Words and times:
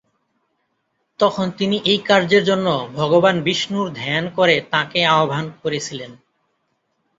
তখন 1.19 1.47
তিনি 1.51 1.77
এই 1.85 1.99
কার্যের 2.01 2.43
জন্য 2.43 2.67
ভগবান 2.95 3.35
বিষ্ণুর 3.41 3.87
ধ্যান 3.95 4.23
করে 4.37 4.55
তাঁকে 4.71 4.99
আহ্বান 5.11 5.45
করেছিলেন। 5.63 6.11